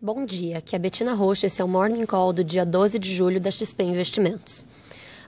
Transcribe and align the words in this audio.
Bom 0.00 0.24
dia, 0.24 0.58
aqui 0.58 0.76
é 0.76 0.78
Betina 0.78 1.12
Rocha, 1.12 1.46
esse 1.46 1.60
é 1.60 1.64
o 1.64 1.66
Morning 1.66 2.06
Call 2.06 2.32
do 2.32 2.44
dia 2.44 2.64
12 2.64 3.00
de 3.00 3.12
julho 3.12 3.40
da 3.40 3.50
XP 3.50 3.82
Investimentos. 3.82 4.64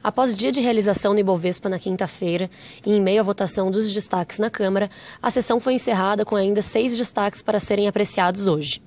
Após 0.00 0.32
dia 0.32 0.52
de 0.52 0.60
realização 0.60 1.12
no 1.12 1.18
Ibovespa 1.18 1.68
na 1.68 1.76
quinta-feira 1.76 2.48
e 2.86 2.92
em 2.92 3.00
meio 3.00 3.18
à 3.18 3.24
votação 3.24 3.68
dos 3.68 3.92
destaques 3.92 4.38
na 4.38 4.48
Câmara, 4.48 4.88
a 5.20 5.28
sessão 5.28 5.58
foi 5.58 5.74
encerrada 5.74 6.24
com 6.24 6.36
ainda 6.36 6.62
seis 6.62 6.96
destaques 6.96 7.42
para 7.42 7.58
serem 7.58 7.88
apreciados 7.88 8.46
hoje. 8.46 8.80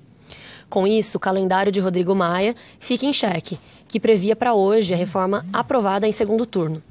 Com 0.70 0.86
isso, 0.86 1.18
o 1.18 1.20
calendário 1.20 1.70
de 1.70 1.80
Rodrigo 1.80 2.14
Maia 2.14 2.56
fica 2.80 3.04
em 3.04 3.12
xeque, 3.12 3.60
que 3.86 4.00
previa 4.00 4.34
para 4.34 4.54
hoje 4.54 4.94
a 4.94 4.96
reforma 4.96 5.44
aprovada 5.52 6.08
em 6.08 6.12
segundo 6.12 6.46
turno. 6.46 6.82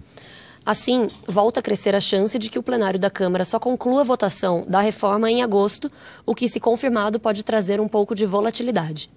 Assim, 0.66 1.08
volta 1.28 1.60
a 1.60 1.64
crescer 1.64 1.94
a 1.94 2.00
chance 2.00 2.40
de 2.40 2.50
que 2.50 2.58
o 2.58 2.64
plenário 2.64 2.98
da 2.98 3.10
Câmara 3.10 3.44
só 3.44 3.60
conclua 3.60 4.00
a 4.00 4.06
votação 4.06 4.66
da 4.66 4.80
reforma 4.80 5.30
em 5.30 5.44
agosto, 5.44 5.92
o 6.26 6.34
que, 6.34 6.48
se 6.48 6.58
confirmado, 6.58 7.20
pode 7.20 7.44
trazer 7.44 7.82
um 7.82 7.88
pouco 7.88 8.16
de 8.16 8.26
volatilidade. 8.26 9.10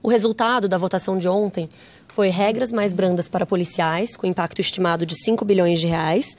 O 0.00 0.08
resultado 0.08 0.68
da 0.68 0.78
votação 0.78 1.18
de 1.18 1.28
ontem 1.28 1.68
foi 2.06 2.28
regras 2.28 2.70
mais 2.70 2.92
brandas 2.92 3.28
para 3.28 3.44
policiais, 3.44 4.14
com 4.14 4.24
impacto 4.24 4.60
estimado 4.60 5.04
de 5.04 5.16
5 5.16 5.44
bilhões 5.44 5.80
de 5.80 5.88
reais, 5.88 6.36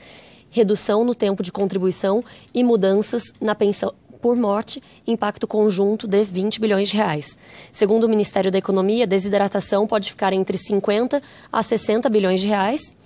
redução 0.48 1.04
no 1.04 1.14
tempo 1.14 1.42
de 1.42 1.52
contribuição 1.52 2.24
e 2.54 2.64
mudanças 2.64 3.24
na 3.38 3.54
pensão 3.54 3.92
por 4.22 4.34
morte, 4.34 4.82
impacto 5.06 5.46
conjunto 5.46 6.08
de 6.08 6.24
20 6.24 6.60
bilhões 6.60 6.88
de 6.88 6.96
reais. 6.96 7.36
Segundo 7.70 8.04
o 8.04 8.08
Ministério 8.08 8.50
da 8.50 8.58
Economia, 8.58 9.06
desidratação 9.06 9.86
pode 9.86 10.10
ficar 10.10 10.32
entre 10.32 10.56
50 10.56 11.22
a 11.52 11.62
60 11.62 12.08
bilhões 12.08 12.40
de 12.40 12.46
reais 12.46 12.96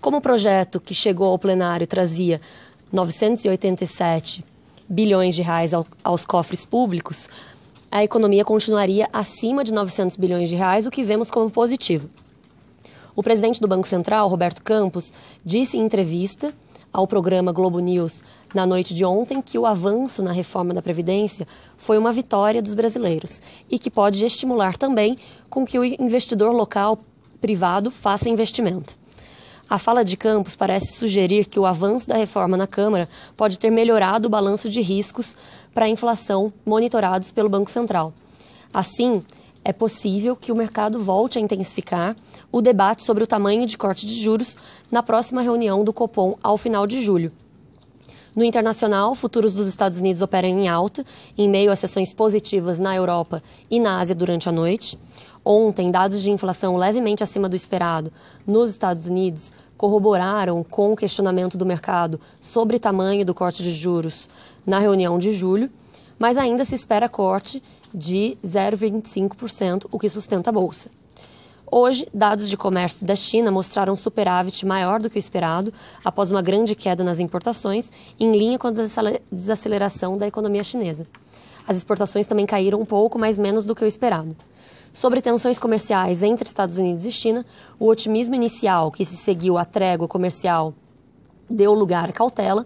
como 0.00 0.18
o 0.18 0.20
projeto 0.20 0.80
que 0.80 0.94
chegou 0.94 1.28
ao 1.28 1.38
plenário 1.38 1.86
trazia 1.86 2.40
987 2.92 4.44
bilhões 4.88 5.34
de 5.34 5.42
reais 5.42 5.72
aos 6.04 6.24
cofres 6.24 6.64
públicos, 6.64 7.28
a 7.90 8.04
economia 8.04 8.44
continuaria 8.44 9.08
acima 9.12 9.64
de 9.64 9.72
900 9.72 10.16
bilhões 10.16 10.48
de 10.48 10.54
reais, 10.54 10.86
o 10.86 10.90
que 10.90 11.02
vemos 11.02 11.30
como 11.30 11.50
positivo. 11.50 12.08
O 13.14 13.22
presidente 13.22 13.60
do 13.60 13.66
Banco 13.66 13.88
Central, 13.88 14.28
Roberto 14.28 14.62
Campos, 14.62 15.12
disse 15.44 15.78
em 15.78 15.84
entrevista 15.84 16.52
ao 16.92 17.06
programa 17.06 17.52
Globo 17.52 17.80
News 17.80 18.22
na 18.54 18.66
noite 18.66 18.94
de 18.94 19.04
ontem 19.04 19.42
que 19.42 19.58
o 19.58 19.66
avanço 19.66 20.22
na 20.22 20.32
reforma 20.32 20.72
da 20.72 20.82
Previdência 20.82 21.46
foi 21.76 21.98
uma 21.98 22.12
vitória 22.12 22.62
dos 22.62 22.74
brasileiros 22.74 23.40
e 23.70 23.78
que 23.78 23.90
pode 23.90 24.24
estimular 24.24 24.76
também 24.76 25.18
com 25.48 25.64
que 25.64 25.78
o 25.78 25.84
investidor 25.84 26.52
local 26.52 26.98
privado 27.40 27.90
faça 27.90 28.28
investimento. 28.28 28.96
A 29.68 29.78
fala 29.78 30.04
de 30.04 30.16
Campos 30.16 30.54
parece 30.54 30.96
sugerir 30.96 31.46
que 31.46 31.58
o 31.58 31.66
avanço 31.66 32.06
da 32.06 32.16
reforma 32.16 32.56
na 32.56 32.68
Câmara 32.68 33.08
pode 33.36 33.58
ter 33.58 33.68
melhorado 33.68 34.28
o 34.28 34.30
balanço 34.30 34.68
de 34.68 34.80
riscos 34.80 35.36
para 35.74 35.86
a 35.86 35.88
inflação 35.88 36.52
monitorados 36.64 37.32
pelo 37.32 37.48
Banco 37.48 37.68
Central. 37.68 38.12
Assim, 38.72 39.24
é 39.64 39.72
possível 39.72 40.36
que 40.36 40.52
o 40.52 40.56
mercado 40.56 41.00
volte 41.00 41.38
a 41.38 41.40
intensificar 41.40 42.14
o 42.52 42.62
debate 42.62 43.02
sobre 43.02 43.24
o 43.24 43.26
tamanho 43.26 43.66
de 43.66 43.76
corte 43.76 44.06
de 44.06 44.14
juros 44.14 44.56
na 44.88 45.02
próxima 45.02 45.42
reunião 45.42 45.82
do 45.82 45.92
Copom 45.92 46.38
ao 46.40 46.56
final 46.56 46.86
de 46.86 47.00
julho. 47.00 47.32
No 48.36 48.44
internacional, 48.44 49.14
futuros 49.14 49.54
dos 49.54 49.66
Estados 49.66 49.98
Unidos 49.98 50.20
operam 50.20 50.50
em 50.50 50.68
alta, 50.68 51.02
em 51.38 51.48
meio 51.48 51.72
a 51.72 51.76
sessões 51.76 52.12
positivas 52.12 52.78
na 52.78 52.94
Europa 52.94 53.42
e 53.70 53.80
na 53.80 53.98
Ásia 53.98 54.14
durante 54.14 54.46
a 54.46 54.52
noite. 54.52 54.98
Ontem, 55.42 55.90
dados 55.90 56.20
de 56.20 56.30
inflação 56.30 56.76
levemente 56.76 57.24
acima 57.24 57.48
do 57.48 57.56
esperado 57.56 58.12
nos 58.46 58.68
Estados 58.68 59.06
Unidos 59.06 59.50
corroboraram 59.74 60.62
com 60.62 60.92
o 60.92 60.96
questionamento 60.96 61.56
do 61.56 61.64
mercado 61.64 62.20
sobre 62.38 62.78
tamanho 62.78 63.24
do 63.24 63.32
corte 63.32 63.62
de 63.62 63.70
juros 63.70 64.28
na 64.66 64.78
reunião 64.80 65.18
de 65.18 65.32
julho, 65.32 65.70
mas 66.18 66.36
ainda 66.36 66.62
se 66.62 66.74
espera 66.74 67.08
corte 67.08 67.62
de 67.94 68.36
0,25%, 68.44 69.86
o 69.90 69.98
que 69.98 70.10
sustenta 70.10 70.50
a 70.50 70.52
bolsa. 70.52 70.90
Hoje, 71.70 72.06
dados 72.14 72.48
de 72.48 72.56
comércio 72.56 73.04
da 73.04 73.16
China 73.16 73.50
mostraram 73.50 73.96
superávit 73.96 74.64
maior 74.64 75.00
do 75.00 75.10
que 75.10 75.16
o 75.16 75.18
esperado, 75.18 75.72
após 76.04 76.30
uma 76.30 76.40
grande 76.40 76.76
queda 76.76 77.02
nas 77.02 77.18
importações, 77.18 77.90
em 78.20 78.30
linha 78.36 78.56
com 78.56 78.68
a 78.68 78.72
desaceleração 79.32 80.16
da 80.16 80.28
economia 80.28 80.62
chinesa. 80.62 81.08
As 81.66 81.76
exportações 81.76 82.26
também 82.26 82.46
caíram 82.46 82.80
um 82.80 82.84
pouco, 82.84 83.18
mas 83.18 83.36
menos 83.36 83.64
do 83.64 83.74
que 83.74 83.82
o 83.82 83.86
esperado. 83.86 84.36
Sobre 84.92 85.20
tensões 85.20 85.58
comerciais 85.58 86.22
entre 86.22 86.46
Estados 86.46 86.78
Unidos 86.78 87.04
e 87.04 87.10
China, 87.10 87.44
o 87.80 87.88
otimismo 87.88 88.36
inicial 88.36 88.92
que 88.92 89.04
se 89.04 89.16
seguiu 89.16 89.58
à 89.58 89.64
trégua 89.64 90.06
comercial 90.06 90.72
deu 91.50 91.74
lugar 91.74 92.08
à 92.08 92.12
cautela. 92.12 92.64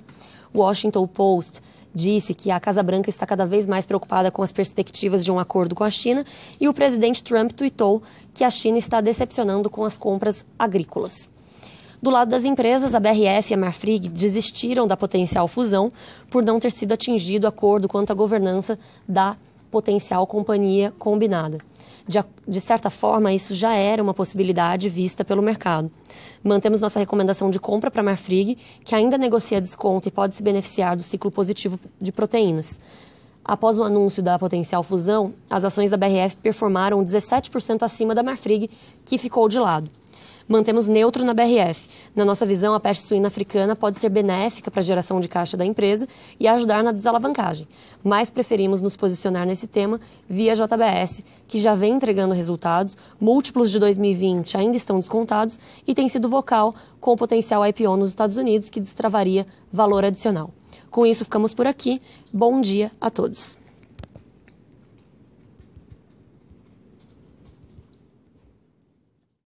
O 0.53 0.60
Washington 0.60 1.06
Post 1.06 1.62
disse 1.95 2.34
que 2.34 2.51
a 2.51 2.61
Casa 2.61 2.83
Branca 2.83 3.11
está 3.11 3.27
cada 3.27 3.45
vez 3.45 3.67
mais 3.67 3.84
preocupada 3.84 4.31
com 4.31 4.43
as 4.43 4.53
perspectivas 4.53 5.25
de 5.25 5.33
um 5.33 5.39
acordo 5.39 5.75
com 5.75 5.84
a 5.84 5.91
China 5.91 6.25
e 6.61 6.69
o 6.69 6.75
presidente 6.75 7.23
Trump 7.23 7.53
tweetou 7.53 8.03
que 8.33 8.45
a 8.45 8.51
China 8.51 8.78
está 8.78 9.01
decepcionando 9.01 9.69
com 9.69 9.84
as 9.84 9.99
compras 9.99 10.45
agrícolas. 10.59 11.31
Do 12.03 12.09
lado 12.09 12.31
das 12.31 12.45
empresas, 12.45 12.95
a 12.95 13.01
BRF 13.01 13.51
e 13.51 13.55
a 13.55 13.59
Marfrig 13.59 14.09
desistiram 14.09 14.87
da 14.87 14.97
potencial 14.97 15.47
fusão 15.47 15.93
por 16.31 16.43
não 16.43 16.59
ter 16.59 16.73
sido 16.73 16.93
atingido 16.93 17.47
acordo 17.47 17.89
quanto 17.89 18.11
à 18.11 18.15
governança 18.15 18.78
da 19.07 19.37
potencial 19.71 20.27
companhia 20.27 20.93
combinada. 20.99 21.59
De, 22.10 22.19
de, 22.47 22.60
certa 22.60 22.91
forma, 22.91 23.32
isso 23.32 23.54
já 23.54 23.72
era 23.72 24.03
uma 24.03 24.12
possibilidade 24.12 24.88
vista 24.88 25.25
pelo 25.25 25.41
mercado. 25.41 25.88
Mantemos 26.43 26.81
nossa 26.81 26.98
recomendação 26.98 27.50
de 27.50 27.60
compra 27.60 27.88
para 27.88 28.00
a 28.00 28.04
Marfrig, 28.04 28.59
que 28.84 28.97
ainda 28.97 29.16
negocia 29.16 29.60
desconto 29.60 30.09
e 30.09 30.10
pode 30.10 30.34
se 30.34 30.43
beneficiar 30.43 30.97
do 30.97 31.04
ciclo 31.04 31.31
positivo 31.31 31.78
de 32.00 32.10
proteínas. 32.10 32.81
Após 33.44 33.78
o 33.78 33.84
anúncio 33.84 34.25
da 34.25 34.37
potencial 34.41 34.82
fusão, 34.82 35.32
as 35.48 35.62
ações 35.62 35.93
da 35.93 35.97
BRF 35.97 36.37
performaram 36.43 37.00
17% 37.04 37.84
acima 37.84 38.12
da 38.12 38.25
Marfrig, 38.25 38.69
que 39.04 39.16
ficou 39.16 39.48
de 39.48 39.60
lado 39.60 39.88
mantemos 40.50 40.88
neutro 40.88 41.25
na 41.25 41.33
BRF. 41.33 41.88
Na 42.15 42.25
nossa 42.25 42.44
visão, 42.44 42.75
a 42.75 42.81
peste 42.81 43.05
suína 43.05 43.28
africana 43.28 43.77
pode 43.77 44.00
ser 44.00 44.09
benéfica 44.09 44.69
para 44.69 44.81
a 44.81 44.83
geração 44.83 45.21
de 45.21 45.28
caixa 45.28 45.56
da 45.56 45.65
empresa 45.65 46.09
e 46.41 46.49
ajudar 46.49 46.83
na 46.83 46.91
desalavancagem, 46.91 47.69
mas 48.03 48.28
preferimos 48.28 48.81
nos 48.81 48.97
posicionar 48.97 49.47
nesse 49.47 49.69
tema 49.69 50.00
via 50.28 50.56
JBS, 50.56 51.22
que 51.47 51.60
já 51.60 51.77
vem 51.77 51.94
entregando 51.94 52.34
resultados, 52.34 52.97
múltiplos 53.21 53.71
de 53.71 53.78
2020 53.78 54.56
ainda 54.56 54.77
estão 54.77 54.99
descontados 54.99 55.60
e 55.87 55.94
tem 55.94 56.09
sido 56.09 56.28
vocal 56.28 56.75
com 57.00 57.12
o 57.12 57.16
potencial 57.16 57.65
IPO 57.65 57.97
nos 57.97 58.09
Estados 58.09 58.37
Unidos, 58.37 58.69
que 58.69 58.81
destravaria 58.81 59.47
valor 59.72 60.05
adicional. 60.05 60.50
Com 60.91 61.06
isso, 61.06 61.25
ficamos 61.25 61.55
por 61.55 61.69
aqui. 61.69 62.03
Bom 62.33 62.60
dia 62.60 62.91
a 63.00 63.09
todos. 63.09 63.59